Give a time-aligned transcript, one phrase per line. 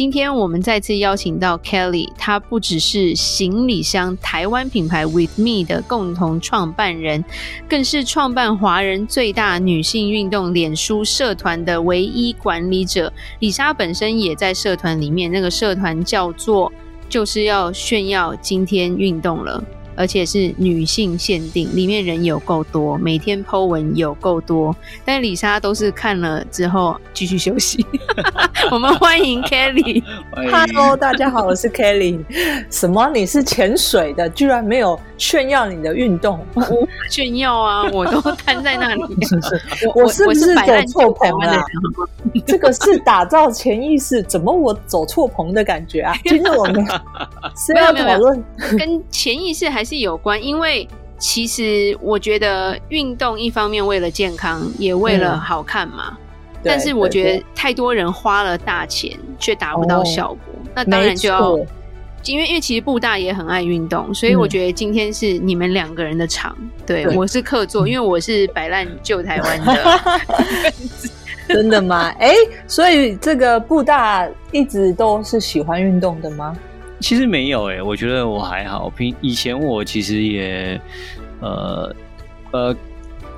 [0.00, 7.22] 今天我们再次邀请到 Kelly，她不只是行李箱台湾品牌 With Me 的共同创办人，
[7.68, 13.12] 更是创办华人最大女性运动脸书社团的唯一管理者。
[13.40, 16.72] 李莎本身也在社团里面，那个社团叫做
[17.10, 19.62] “就是要炫耀今天运动了”。
[20.00, 27.84] 而且是女性限定，里面人有够多，每天 po 文有够多，但李莎都是看了之后继续休息。
[28.72, 30.02] 我们欢迎 Kelly。
[30.50, 32.18] Hello，大家好，我是 Kelly。
[32.70, 33.10] 什么？
[33.12, 36.40] 你是潜水的，居然没有炫耀你的运动？
[36.54, 39.02] 我炫耀啊， 我都瘫在那里。
[39.94, 41.60] 我是不是走错棚了？
[42.46, 46.14] 这个是打造潜意识，怎么我走错棚的感觉啊？
[46.24, 46.86] 今天我们
[47.56, 48.44] 是要讨论
[48.78, 49.80] 跟潜意识还。
[49.80, 50.86] 还是有关，因为
[51.18, 56.18] 其实我觉得运动一方面为了健康，也为了好看嘛。
[56.18, 61.58] 嗯、但是我觉得太多人花了大钱却达不到效果，哦、那当然就要，
[62.24, 66.56] 因为因为其实布大也很爱运动，所以我觉得今天是你们两个人的场。
[66.60, 70.00] 嗯、对，我是客座，因为我是摆烂救台湾的。
[71.48, 72.14] 真的吗？
[72.18, 76.56] 哎、欸，所以这个布大一直都是喜欢运动的吗？
[77.00, 78.88] 其实没有哎、欸，我觉得我还好。
[78.90, 80.80] 平以前我其实也，
[81.40, 81.94] 呃，
[82.52, 82.76] 呃。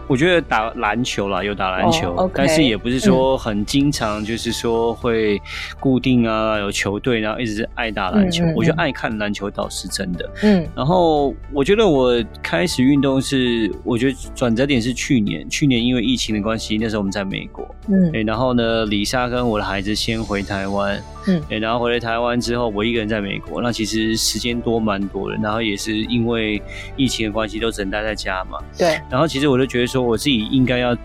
[0.09, 2.35] 我觉得打篮球啦，有打篮球，oh, okay.
[2.35, 5.41] 但是也不是说很经常，就是说会
[5.81, 8.45] 固定啊，有球队，然后一直爱打篮球。
[8.45, 10.31] 嗯嗯嗯，我觉得爱看篮球倒是真的。
[10.43, 26.63] 嗯，然后我觉得我开始运动是，我觉得转折点是去年，去年因为疫情的关系，那时候我们在美国，嗯，然后呢，李莎跟我的孩子先回台湾，嗯，然后回来台湾之后，我一个人在美国，那其实时间多蛮多的，然后也是因为
[26.97, 30.03] 疫情的关系，都只能待在家嘛，对，然后其实我就觉得说。
[30.03, 30.97] 我自己应该要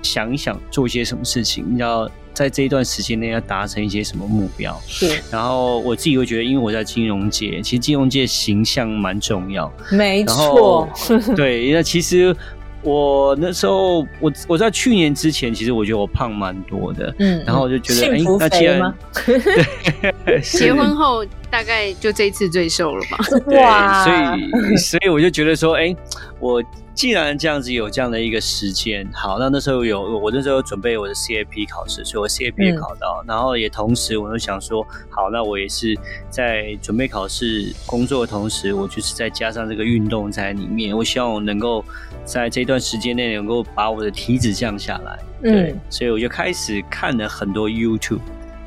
[0.00, 4.80] 想一想做一些什么事情，要在这一段时间内要达成一些什么目标。
[4.86, 9.70] 是，然后我自己会觉得，因为我在金融界，其实金融界形象蛮重要。
[9.90, 10.88] 没错，
[11.34, 12.34] 对，那其实
[12.82, 17.14] 我那时候，我我在去年之前，其实我觉得我胖蛮多的。
[17.18, 18.94] 嗯，然后我就觉得，哎，那既然
[20.24, 23.18] 对，结婚后大概就这一次最瘦了吧？
[23.58, 25.94] 哇，所以所以我就觉得说，哎，
[26.40, 26.62] 我。
[26.98, 35.96] 既然这样子有这样的一个时间，好，那那时候有我那时候准备我的 CAP 考试，所以我 CAP 也考到，嗯、然后也同时我就想说，好，那我也是
[36.28, 41.84] 在准备考试工作的同时，我就是再加上这个运动在里面，我希望我能够
[42.28, 48.20] 在这段时间内能够把我的体脂降下来，对，嗯、所以我就开始看了很多 YouTube。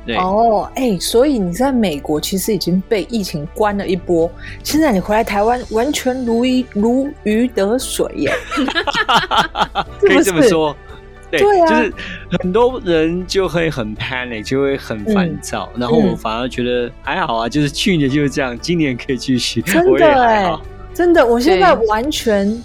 [0.04, 0.16] 对。
[0.16, 4.28] 哦，哎、欸，所以你在美国其实已经被疫情关了一波，
[4.64, 8.32] 现在你回来台湾完全如鱼如鱼得水耶，
[10.02, 10.76] 可以这么说，
[11.30, 11.94] 对，就是
[12.40, 20.52] 很多人就会很 panic，就会很烦躁，嗯、然后我反而觉得还好啊，就是去年就是这样，今年可以继续，真的哎，
[20.92, 22.60] 真的，我现在完全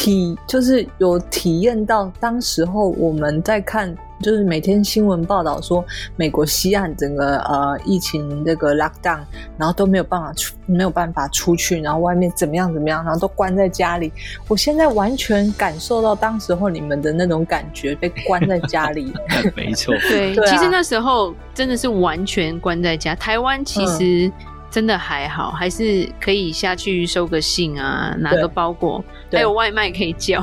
[0.00, 3.94] 体就是有体验到当时候我们在看。
[4.22, 5.82] 就是每天新闻报道说，
[6.14, 9.20] 美国西岸整个呃疫情这个 lockdown，
[9.56, 14.12] 然后都没有办法出，没有办法出去，然后外面怎么样怎么样，然后都关在家里。
[14.46, 19.10] 我现在完全感受到当时候你们的那种感觉，被关在家里。
[19.56, 23.14] 没错，对，其实那时候真的是完全关在家。
[23.14, 24.26] 台湾其实。
[24.26, 24.32] 嗯
[24.70, 30.40] 真的还好，还是可以下去收个信啊，拿个包裹，还有外卖可以叫。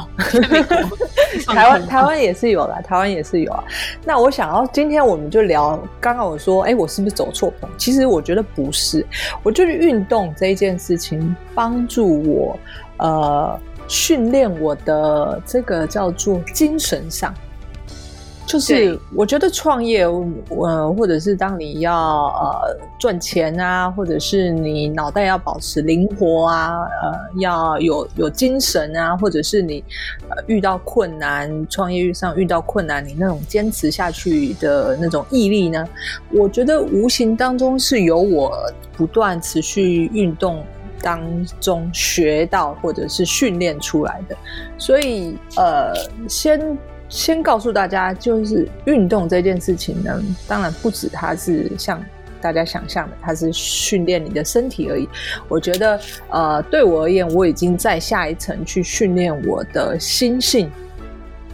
[1.48, 3.64] 台湾台湾也是有啦，台湾也是有啊。
[4.04, 7.70] 那我想要今天我们就聊，刚刚我说，哎、欸，我是不是走错棚？
[7.78, 9.06] 其实我觉得不是，
[9.44, 12.60] 我就是运动这一件事情帮助我，
[12.98, 17.34] 呃，训练我的这个叫做精神上。
[18.48, 21.94] 就是我觉得创业，呃，或者是当你要
[22.28, 29.84] 呃赚钱啊，或者是你脑袋要保持灵活啊，呃，要有有精神啊，或者是你
[30.30, 35.86] 呃遇到困难，创业上遇到困难，你那种坚持下去的那种毅力呢，
[36.32, 38.58] 我觉得无形当中是由我
[38.96, 40.64] 不断持续运动
[41.02, 41.22] 当
[41.60, 44.38] 中学到或者是训练出来的，
[44.78, 45.92] 所以呃，
[46.30, 46.78] 先。
[47.10, 52.04] 先告诉大家，就是运动这件事情呢，当然不止它是像
[52.42, 55.06] 大大家想象的，它是训练你的身体而已。
[55.50, 56.00] 我觉得，
[56.30, 60.72] 呃，对我而言，我已经在下一层去训练我的心性，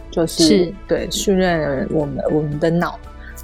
[0.08, 2.96] 就是，是对训练我们我们的脑。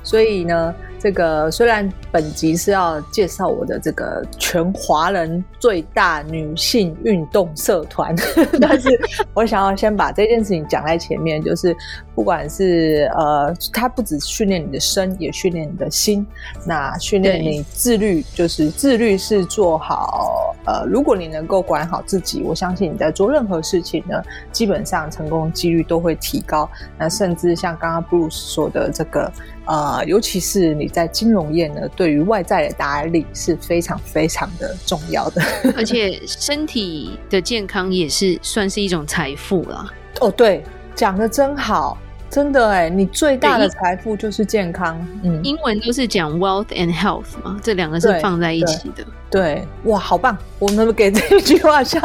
[0.04, 8.14] 所以呢，这个虽然本集是要介绍我的这个全华人最大女性运动社团，
[8.60, 8.88] 但是
[9.32, 11.74] 我想要先把这件事情讲在前面，就是
[12.14, 16.26] 不管是呃，它不只训练你的身，也训练你的心。
[16.66, 26.68] 那训练你自律，就是自律是做好呃，如果你能够管好自己，我相信你在做任何事情呢，基本上成功几率都会提高。
[26.98, 29.32] 那甚至像刚刚 Bruce 说的这个。
[29.70, 35.40] 呃，尤其是你在金融业呢，对于外在的打理是非常非常的重要的。
[35.78, 39.88] 而且身体的健康也是算是一种财富了。
[40.20, 40.64] 哦，对，
[40.96, 41.96] 讲的真好。
[42.30, 45.04] 真的哎，你最大的财富就是健康。
[45.24, 49.04] 嗯，英文都是讲 wealth and health 嘛，这两个是放在一起的。
[49.28, 50.38] 对，对哇，好棒！
[50.60, 52.00] 我们给这一句话下，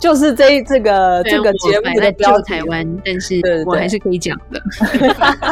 [0.00, 2.40] 就是这这个这个节目的标。
[2.42, 4.60] 台湾，但是我还是可以讲的。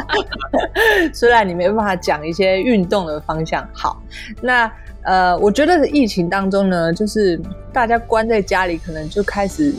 [1.15, 3.67] 虽然你没办法讲一些运动的方向。
[3.73, 4.03] 好，
[4.43, 4.71] 那
[5.03, 7.41] 呃，我觉得疫情当中呢，就是
[7.73, 9.73] 大家关在家里，可能就开始。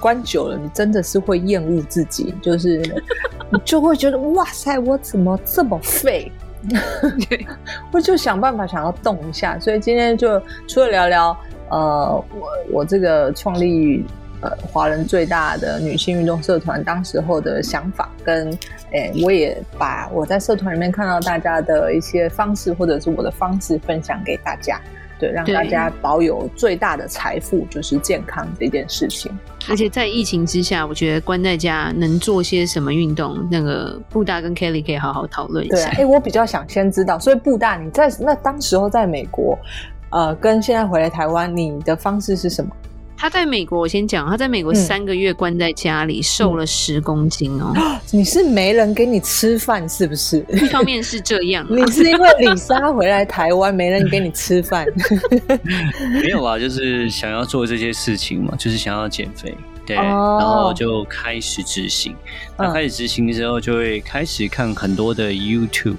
[0.00, 2.78] 关久了，你真的是会厌恶自己， 就是
[3.50, 6.30] 你就会觉得哇塞，我怎么这么废？
[7.92, 11.36] 我就想办法想要动一下，所以今天就除了聊聊
[11.68, 14.04] 呃，我我这个创立
[14.40, 18.50] 呃华人最大的女性运动社团当时候的想法，跟
[18.90, 24.80] 诶、欸，我也把我在社团里面看到大家的一些方式，或者是我的方式分享给大家。
[25.18, 29.32] 对，让大家保有最大的财富，就是健康这件事情。
[29.68, 35.90] 而且在疫情之下，我觉得关在家能做些什么运动，那个布大跟 Kelly 可以好好讨论一下。
[35.90, 39.58] 对，哎，我比较想先知道，所以布大你在那当时候在美国，
[40.10, 42.70] 呃，跟现在回来台湾，你的方式是什么？
[43.16, 47.72] 他在美国，我先讲，他在美国三个月关在家里，嗯、瘦了十公斤哦。
[48.12, 50.44] 你是没人给你吃饭是不是？
[50.50, 54.86] 一方面是这样， 你是因为李莎回来台湾没人给你吃饭？
[56.22, 62.14] 没有啊，就是想要做这些事情嘛，就是想要减肥，对，哦、然后就开始执行。
[62.58, 65.96] 那开始执行的时候，就会开始看很多的 YouTube。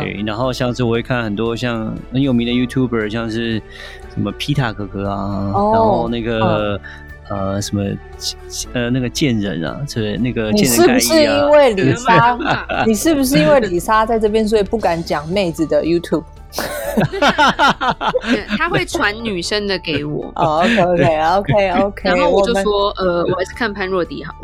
[0.00, 3.62] 对，然后像是我会看很多像很有名的 YouTuber，像是
[4.16, 6.80] 什么皮塔哥哥啊，哦、然后那个、哦、
[7.28, 7.84] 呃什么
[8.72, 12.38] 呃那个贱人啊，是那个贱人、啊、你是不是因为 李莎？
[12.86, 16.24] 你是不是因为李莎在这边，所以不敢讲妹子的 YouTube？
[18.56, 20.30] 他会传女生的给我。
[20.36, 22.02] 哦，OK，OK，OK，OK。
[22.08, 24.34] 然后我就说，呃，我还是看潘若迪好。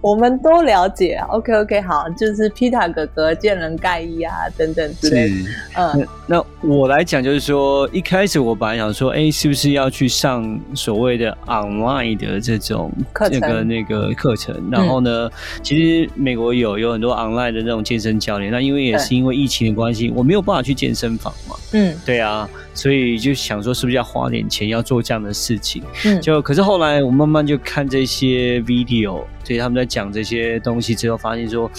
[0.00, 5.30] 我们都了解，OK，OK，好，就是皮塔哥哥、见人盖伊啊等等之类。
[5.76, 14.54] 嗯，那我来讲，就是说，一开始我本来想说，哎，是不是要去上所谓的 online 的这种课程，那个那个课程？
[14.70, 15.30] 然后呢，
[15.62, 18.50] 其实美国有有很多 online 的那种健身教练。
[18.50, 20.64] 那因为也是因为疫情的关系，我没有办法。
[20.64, 31.70] 去健身房嘛，嗯，对啊，所以就想说是不是要花点钱要做这样的事情，嗯，就可是后来我慢慢就看这些 video，所以他们在讲这些东西之后，发现说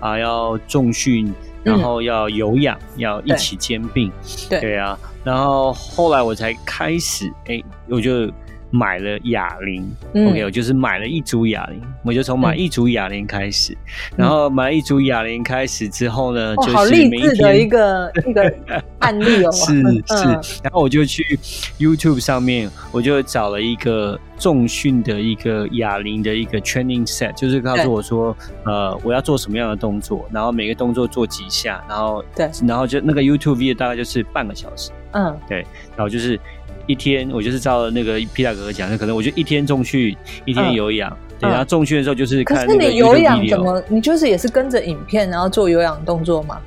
[0.00, 1.30] 啊要重训，
[1.62, 4.10] 然后要有氧，嗯、要一起兼并，
[4.48, 8.32] 对，对啊，然后后来我才开始，哎、欸，我就。
[8.70, 18.54] 买了哑铃、嗯、OK，我就是买了一组哑铃，我就从买一组哑铃开始，嗯、然后买一组哑铃开始之后呢，哦、就是每一天好励志的一个 一个
[19.00, 19.82] 案例哦，是
[20.16, 21.38] 是，然后我就去
[21.78, 36.38] YouTube 上面，我就找了一个重训的一个哑铃的一个 training set，就是告诉我说，呃，我要做什么样的动作，然后每个动作做几下，然后对，然后就那个 YouTube 大概就是半个小时，嗯，对，然后就是。
[36.86, 41.10] 一天我就是照那个皮大哥哥讲那，可能我就一天重训，一天有氧。
[41.10, 42.78] 嗯、对，然后重训的时候就是看那个。
[42.78, 43.82] 可是你有氧怎么？
[43.88, 46.58] 你就是也是跟着影片，然后做有氧动作吗？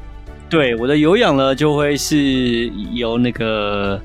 [0.49, 3.99] 对，我的有氧呢就会是由那个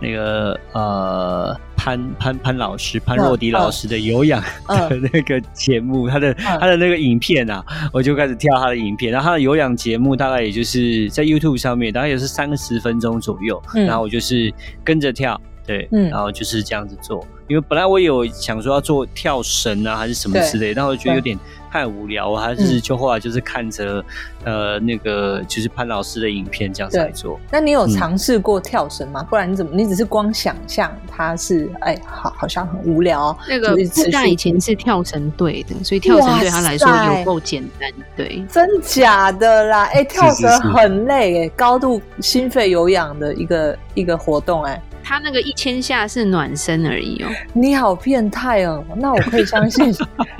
[0.00, 9.10] 那个呃潘潘潘老师潘若迪老师的有氧的那个节目，嗯、他的、嗯、他的那个影片啊，我就开始跳他的影片。
[9.10, 13.60] 然后他的有氧节目大概也就是在 YouTube 上面，大概也是三十分钟左右。
[13.74, 14.52] 嗯、然后我就是
[14.84, 15.40] 跟着跳。
[15.66, 17.26] 对，嗯，然后就是这样子做。
[17.48, 21.36] 因为本来我有想说要做跳绳啊，还是什么之类，但我觉得有点
[21.72, 24.04] 太无聊，我还是就后来就是看着、
[24.44, 27.40] 嗯、呃那个就是潘老师的影片这样子来做。
[27.50, 29.22] 那你有尝试过跳绳吗？
[29.22, 33.34] 嗯、不然你怎么你只是光想象它是哎好好像很无聊。
[33.48, 37.90] 那个布大以前是跳绳队的，所以跳绳对他来说有够简单。
[38.14, 39.84] 对，真假的啦？
[39.94, 44.82] 哎，跳绳很累哎，高度心肺有氧的一个一个活动哎。
[45.02, 47.28] 他那个一千下是暖身而已哦。
[47.52, 48.84] 你好变态哦！
[48.96, 49.94] 那我可以相信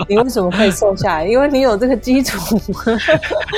[0.09, 1.26] 你为什么可以瘦下来？
[1.26, 2.59] 因为你有这个基础。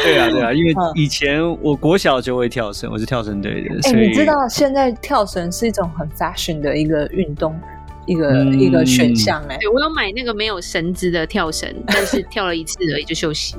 [0.05, 3.75] 对啊，对啊，因为以前我国小就会跳绳，我是跳绳队的。
[3.85, 7.59] 哎、欸，你知道现在跳绳是一种很 fashion 的一个运动。
[8.07, 13.57] 一个、嗯、一个选项哎，对，我有买那个没有绳子的跳绳， 但是跳了一次而已就休息。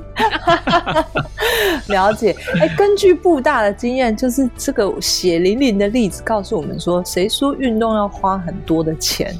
[1.88, 9.34] 了解，哎、欸，根据布大的经验，就是这个血淋淋的例子告诉我们说，谁说运动要花很多的钱？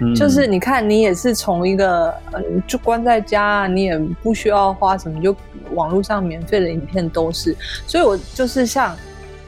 [0.00, 5.34] 嗯、就是你看，你也是从一个嗯，就关在家，你也不需要花什么，就
[5.74, 7.56] 网络上免费的影片都是。
[7.86, 8.96] 所以我就是像，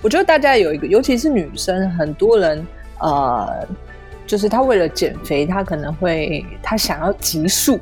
[0.01, 2.67] 我觉得大家有一个，尤其是女生，很多人
[3.01, 3.67] 呃。
[4.27, 7.79] 就是他为了减肥，他可能会他想要急速，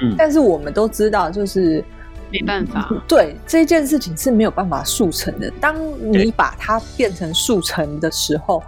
[0.00, 1.84] 嗯，但是我们都知道，就是
[2.30, 5.50] 没办法，对这件事情是没有办法速成的。
[5.60, 5.76] 当
[6.12, 8.62] 你把它变成速成的时候，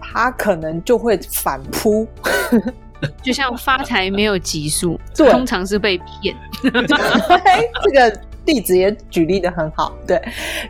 [0.00, 2.06] 他可能就会反扑，
[3.22, 6.34] 就像发财没有急速， 通常是被骗。
[6.62, 8.20] 这个。
[8.46, 10.22] 例子也举例的很好，对，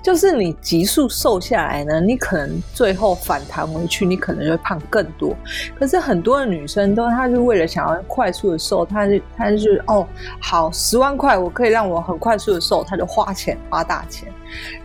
[0.02, 5.36] 就是你急速瘦下来呢，你可能最后反弹回去，你可能就会胖更多。
[5.78, 10.06] 可是很多的女生都，她是为了想要快速的瘦，她就她就是哦，
[10.40, 14.26] 好，十万块我可以让我很快速的瘦，她就花钱花大钱。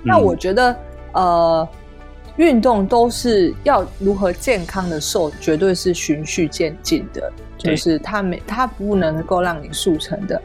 [0.03, 0.71] 那我觉得，
[1.13, 1.69] 嗯、呃，
[2.36, 10.41] 运动都是要如何健康的瘦，绝对是循序渐进的，就是它没它不能够让你速成的。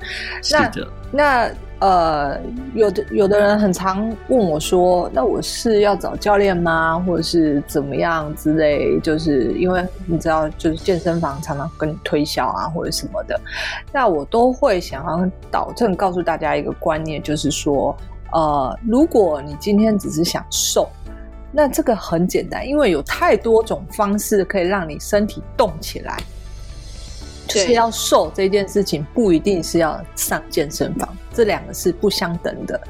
[0.52, 1.50] 那是的那。
[1.78, 2.40] 呃，
[2.74, 6.98] 有的有的人很常问我说：“那我是要找教练吗？
[7.06, 13.38] 或者是怎么样之类？”就是因为你知道，就是健身房常常跟你推销啊，或者什么的。
[13.92, 17.94] 那我都会想要导正告诉大家一个观念，就是说，
[18.32, 20.88] 呃，如果你今天只是想瘦，
[21.52, 26.16] 那这个很简单，因为有太多种方式可以让你身体动起来。
[27.46, 32.80] 就是要瘦这件事情，不一定是要上健身房，这两个是不相等的。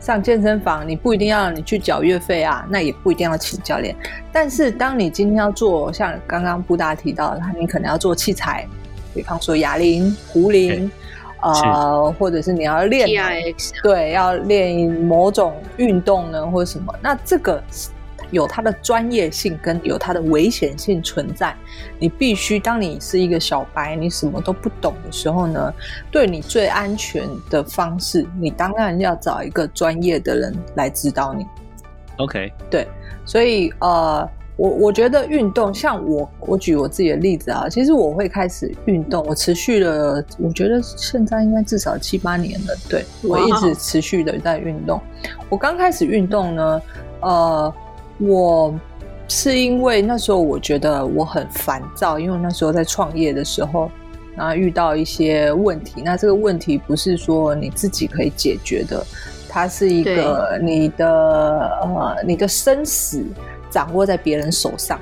[0.00, 3.96] 上健身房，你不一定要你去缴月费啊，那也不一定要请教练。
[4.30, 8.66] 但是，当你今天要做像刚刚布达提到的，你可能要做器材，
[9.14, 10.90] 比方说哑铃、壶铃，
[11.40, 13.08] 呃，或者是你要练
[13.82, 17.62] 对，要练某种运动呢，或者什么，那这个。
[18.30, 21.54] 有它的专业性跟有它的危险性存在，
[21.98, 25.72] 你必须当你是一个小白，你什么都不懂的时候呢，
[26.10, 31.46] 对你最安全的方式，你当然要找一个专业的人来指导你。
[32.18, 32.86] OK，对，
[33.24, 45.00] 所以呃，我我觉得运动，像我我举我自己的例子啊，其实我会开始运动，我持续了，我觉得现在应该至少七八年了，对，我一直持续的在运动。
[45.48, 46.82] 我刚开始运动呢，
[47.20, 47.74] 呃。
[48.18, 48.74] 我
[49.28, 53.90] 是因为那时候我觉得我很烦躁，因为那时候在创业的时候，
[54.36, 56.02] 然后遇到一些问题。
[56.04, 59.04] 那这个问题不是说你自己可以解决的，
[59.48, 63.24] 它是一个你的呃你的生死
[63.70, 65.00] 掌握在别人手上，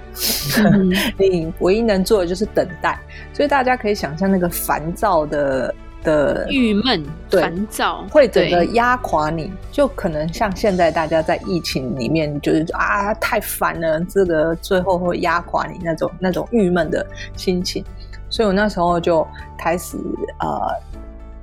[0.59, 2.99] 嗯、 你唯一能做的就是等待。
[3.33, 5.75] 所以大家可以想象那个烦躁的。
[6.03, 17.07] 的郁闷、烦躁，会整个压垮你，就可能像现在大家在疫情里面，就是啊太烦了，这个最后会压垮你那种那种郁闷的
[17.37, 17.85] 心情。
[18.29, 19.27] 所以我那时候就
[19.59, 19.97] 开始
[20.41, 20.61] 呃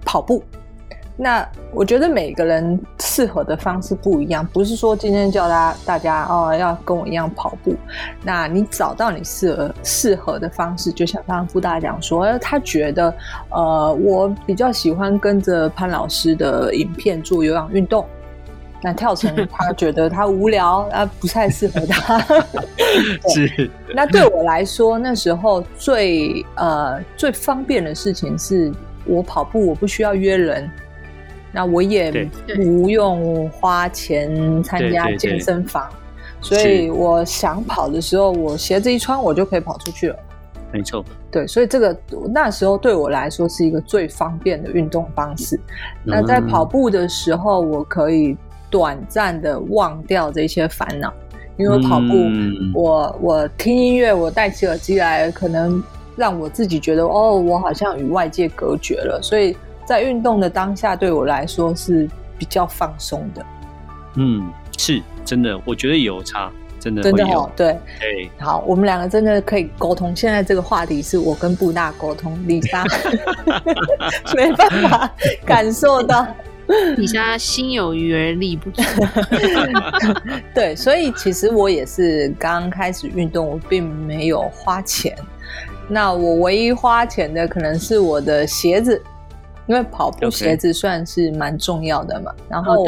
[0.05, 0.43] 跑步。
[1.21, 7.75] 那我觉得每个人适合的方式不一样，不是说今天叫大家大家哦要跟我一样跑步。
[8.23, 13.13] 那你找到你适合适合的方式，就像刚刚傅大讲说，他觉得
[13.49, 18.05] 呃我比较喜欢跟着潘老师的影片做有氧运动。
[18.81, 22.17] 那跳绳他觉得他无聊 啊，不太适合他。
[23.27, 23.69] 是。
[23.93, 28.71] 那对我来说，那时候最呃最方便的事情是
[29.05, 30.71] 我跑步，我不需要约人。
[31.51, 35.89] 那我也不用花钱参加健身房，
[36.41, 40.15] 所以我想跑的时候，我鞋子一穿，我就可以跑出去了。
[40.71, 41.99] 没错，对，所以这个
[42.31, 45.59] 那时候对我来说是一个最方便的运动方式。
[46.03, 48.37] 那在跑步的时候，我可以
[48.69, 51.11] 短暂的忘掉这些烦恼，
[51.57, 55.83] 因为跑步，嗯、我我听音乐，我戴起耳机来，可能
[56.15, 59.57] 让我自己觉得哦，我好像与外界隔绝了，所以
[59.89, 63.43] 在运动的当下，对我来说是比较放松的。
[64.17, 66.51] 嗯，是真的，我觉得有差。
[66.79, 70.15] 真的，真的哦，对，对，好，我们两个真的可以沟通。
[70.15, 72.85] 现在这个话题是我跟布大沟通，李莎
[74.37, 75.11] 没办法
[75.43, 76.23] 感受到，
[76.95, 78.83] 李莎心有余而力不足。
[80.53, 85.17] 对，所以其实我也是刚开始运动，我并没有花钱。
[85.89, 89.01] 那我唯一花钱的可能是我的鞋子。
[89.69, 92.85] 因为跑步鞋子算是蛮重要的嘛然后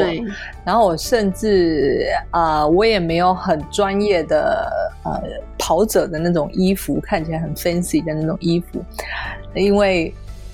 [0.64, 4.68] 然后我甚至啊、呃，我也没有很专业的
[5.04, 5.22] 呃
[5.56, 8.84] 跑者的那种衣服，看起来很 fancy 的那种衣服，
[9.54, 10.12] 因为。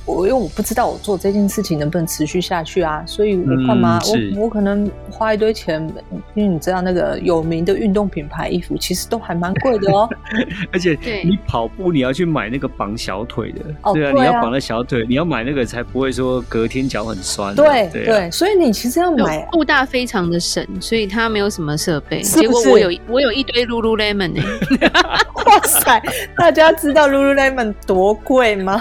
[0.09, 3.99] 我因为我不知道我做这件事情能不能持续下去啊，所以我干嘛？
[4.15, 5.81] 嗯、我我可能花一堆钱，
[6.35, 10.09] 因为你知道那个有名的运动品牌衣服其实都还蛮贵的哦。
[10.73, 17.55] 而且你跑步你要去买那个绑小腿的，哦、对啊，你要绑了小腿，你要买那个才不会说隔天脚很酸。
[17.55, 19.47] 对对，对，所以你其实要买。
[19.50, 25.27] 布大非常的省，所以它没有什么设备，是是结果我有我有一堆 Lululemon 呢、欸。
[25.49, 26.02] 哇塞，
[26.37, 28.81] 大家知道 Lululemon 多贵吗？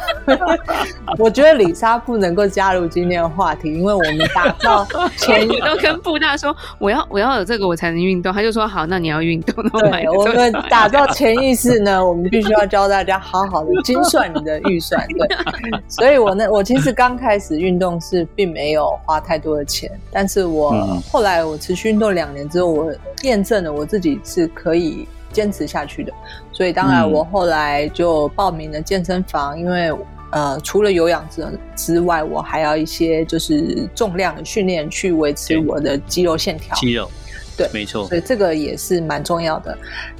[1.17, 4.85] 我觉得李莎不能够加入今天的话题，因为我们打造
[5.17, 9.63] 前， 我都跟布大说，我要我要有这个我才能运动，他就说好，那你要运动。
[9.79, 15.05] 对，我们打造潜意识呢， 我们必须要教大家好好的精算你的预算。
[15.07, 15.27] 对，
[15.87, 20.71] 所以我呢，我其实刚开始运动是并没有花太多的钱，但是我
[21.11, 22.93] 后来我持续运动两年之后，我
[23.23, 26.11] 验证了我自己是可以坚持下去的，
[26.51, 29.91] 所以当然我后来就报名了健身房，因为。
[30.29, 36.75] 呃，除了有氧之之外，我还要一些就是重量的训练去维持我的肌肉线条。
[36.75, 37.09] 肌肉，
[37.55, 39.75] 对，没错，所以这个也是蛮重要的。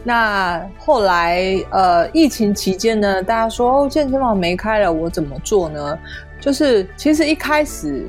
[0.06, 6.00] 那后来呃，疫情期间呢，大家说哦，健身房没开了，我怎么做呢？
[6.40, 8.08] 就是其实一开始。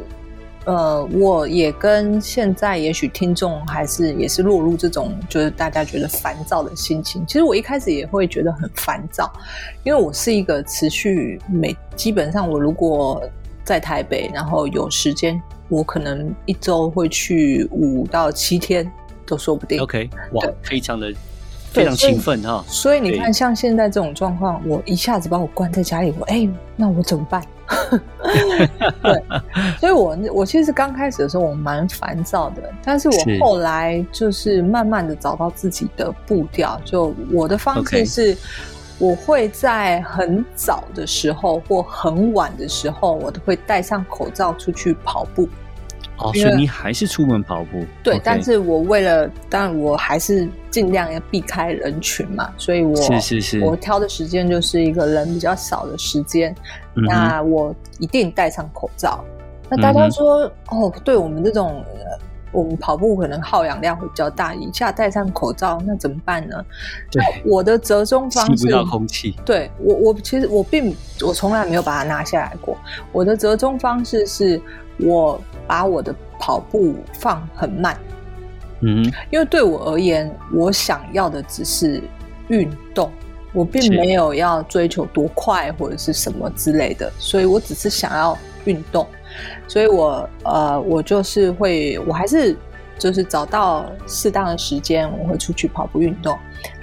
[0.69, 7.25] 呃，我也跟现在也许听众还是也是落入这种就是大家觉得烦躁的心情。
[7.27, 9.33] 其实我一开始也会觉得很烦躁，
[9.83, 13.23] 因为我是一个持续每基本上我如果
[13.65, 18.87] 在台北，然后有时间，我可能一周会去五到七天
[19.25, 19.81] 都说不定。
[19.81, 21.11] OK，哇，非常的
[21.73, 22.63] 非常勤奋哈。
[22.69, 26.47] 所以你看，像现在这种状况，我一下子把我关在家里，我哎，
[26.77, 27.43] 那我怎么办？
[29.03, 29.23] 对，
[29.79, 36.81] 所以我我其实刚开始的时候我蛮烦躁的，但是我后来就是慢慢的找到自己的步调。
[36.85, 38.37] 就我的方式是，
[38.99, 45.49] 我会在很早的时候或很晚的时候，我都会戴上口罩出去跑步。
[46.19, 47.85] 哦，所以你还是出门跑步？
[48.03, 56.55] 对.但是我为了，当然我还是尽量要避开人群嘛，所以我是是是，我挑的时间就是一个人比较少的时间，
[56.95, 59.25] 嗯、那我一定戴上口罩。
[59.71, 61.85] 那大家说，嗯、哦，对我们这种，
[62.51, 66.65] 我们跑步可能耗氧量会比较大，一下戴上口罩，那怎么办呢？
[67.11, 69.37] 对，我的折中方式，吸不到空气。
[69.45, 72.77] 对我，我其实我并我从来没有把它拿下来过。
[73.13, 74.59] 我的折中方式是
[75.01, 75.41] 我。
[75.69, 77.95] 把我的跑步放很慢，
[78.81, 82.03] 嗯，因为对我而言，我想要的只是
[82.49, 83.13] 运动，
[83.53, 88.35] 我并没有要追求多快或者是什么之类的，所以我只是想要
[88.65, 89.07] 运动，
[89.67, 92.57] 所以我呃，我就是会，我还是
[92.99, 96.35] 就是找到适当的时间，我会出去跑步运动，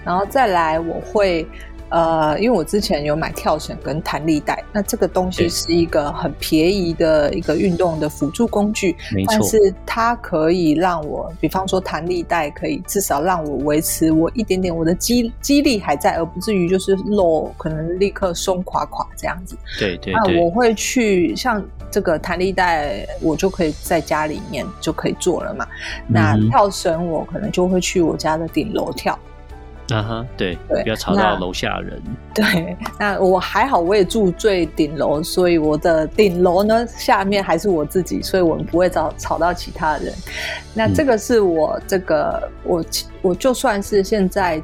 [0.03, 1.47] 然后再来我会。
[1.89, 8.95] 呃，因为我之前有买跳绳跟弹力带，那这个东西是一个很便宜的一个运动的辅助工具。
[9.27, 19.55] 但是它可以让我，比方说弹力带可以至少让我维持我一点点我的肌肌力还在，而不至于就是肉可能立刻松垮垮这样子。
[19.77, 20.13] 对对对。
[20.13, 25.65] 那我会去像这个弹力带，我就可以在家里面就可以做了嘛。
[26.07, 29.17] 嗯、那跳绳我可能就会去我家的顶楼跳。
[29.89, 32.01] 啊哈，uh 对，对，不要吵到楼下人。
[32.33, 40.13] 对，那我还好，我也住最顶楼，所以我的顶楼呢，下面还是我自己，所以我们不会吵吵到其他人。
[40.73, 42.85] 那这个是我这个、嗯、我
[43.21, 44.61] 我就算是现在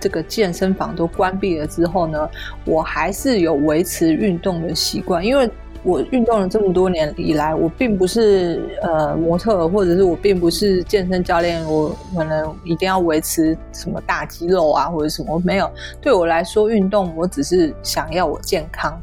[0.00, 2.28] 这个健身房都关闭了之后呢，
[2.64, 5.50] 我还是有维持运动的习惯，因为。
[5.86, 15.70] 我运动了这么多年以来，我并不是呃模特，或者是我并不是健身教练，我可能一定要维持什么大肌肉啊，或者什么，我没有。
[16.00, 19.00] 对我来说，运动我只是想要我健康。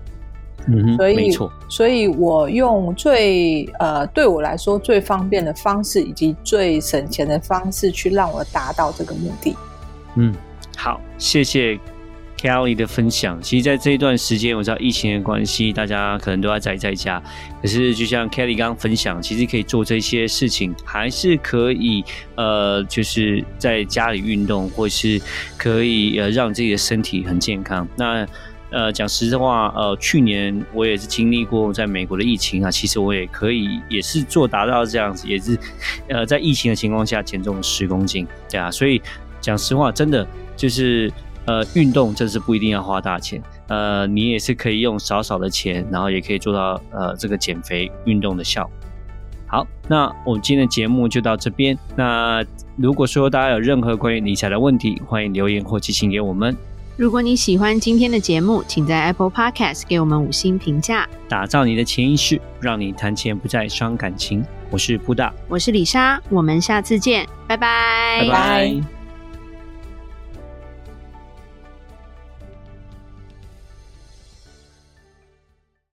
[0.68, 9.56] 嗯哼，所以没错，所以我用最呃对我来说最方便的方式，以及最省钱的方式去让我达到这个目的。
[10.16, 10.34] 嗯，
[10.78, 11.80] 好，谢谢。
[12.44, 17.24] Kelly 的分享，其实，在这一段时间，我知道疫情的关系，大家可能都要宅在家。
[17.62, 22.04] 可是，就像 Kelly 刚刚分享，其实可以做这些事情，还是可以，
[22.36, 25.22] 呃，就是在家里运动，或是
[25.56, 27.88] 可以呃让自己的身体很健康。
[27.96, 28.28] 那
[28.72, 35.58] 呃，讲实话，呃，去年我也是经历过在美国的疫情啊，其实我也可以，也是做达到这样子，也是
[36.10, 38.70] 呃在疫情的情况下减重十公斤，对啊。
[38.70, 39.02] 所以
[39.40, 40.28] 讲实话，真的
[40.58, 41.10] 就是。
[41.46, 48.72] 呃，运动真是不一定要花大钱，呃，你也是可以用少少的钱，然后也可以做到呃这个减肥运动的效果。
[49.46, 51.78] 好，那我们今天的节目就到这边。
[51.96, 52.44] 那
[52.76, 56.56] 如果说大家有任何关于理财的问题，欢迎留言或寄信给我们。
[56.96, 61.08] 如果你喜欢今天的节目，请在 Apple Podcast 给我们五星评价。
[61.28, 64.44] 打造你的潜意识，让你谈钱不再伤感情。
[64.72, 69.03] 我是布大，我是李莎，我们下次见，拜拜，拜拜。